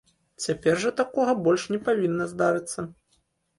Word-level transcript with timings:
Цяпер 0.45 0.79
жа 0.83 0.91
такога 1.01 1.35
больш 1.49 1.67
не 1.77 1.81
павінна 1.91 2.29
здарыцца. 2.35 2.79